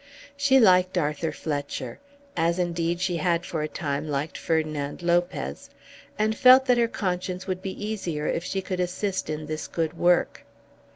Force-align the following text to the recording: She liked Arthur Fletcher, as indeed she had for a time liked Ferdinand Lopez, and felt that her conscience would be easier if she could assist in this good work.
She 0.35 0.59
liked 0.59 0.97
Arthur 0.97 1.31
Fletcher, 1.31 1.99
as 2.35 2.57
indeed 2.57 2.99
she 2.99 3.17
had 3.17 3.45
for 3.45 3.61
a 3.61 3.67
time 3.67 4.07
liked 4.07 4.35
Ferdinand 4.35 5.03
Lopez, 5.03 5.69
and 6.17 6.35
felt 6.35 6.65
that 6.65 6.79
her 6.79 6.87
conscience 6.87 7.45
would 7.45 7.61
be 7.61 7.85
easier 7.85 8.25
if 8.25 8.43
she 8.43 8.63
could 8.63 8.79
assist 8.79 9.29
in 9.29 9.45
this 9.45 9.67
good 9.67 9.93
work. 9.95 10.43